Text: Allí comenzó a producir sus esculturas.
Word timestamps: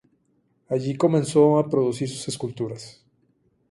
Allí 0.69 0.95
comenzó 0.97 1.59
a 1.59 1.69
producir 1.69 2.09
sus 2.09 2.27
esculturas. 2.29 3.05